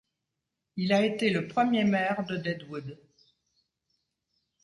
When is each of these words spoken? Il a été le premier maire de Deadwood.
Il 0.77 0.93
a 0.93 1.05
été 1.05 1.29
le 1.29 1.47
premier 1.47 1.83
maire 1.83 2.25
de 2.25 2.35
Deadwood. 2.35 2.97